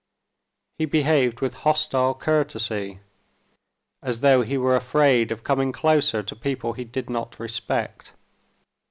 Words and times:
He 0.79 0.85
behaved 0.85 1.41
with 1.41 1.53
hostile 1.61 2.15
courtesy, 2.15 3.01
as 4.01 4.21
though 4.21 4.41
he 4.41 4.57
were 4.57 4.75
afraid 4.75 5.31
of 5.31 5.43
coming 5.43 5.71
closer 5.71 6.23
to 6.23 6.35
people 6.35 6.73
he 6.73 6.85
did 6.85 7.07
not 7.07 7.39
respect. 7.39 8.13